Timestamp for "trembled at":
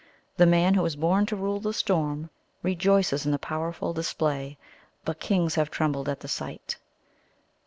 5.69-6.21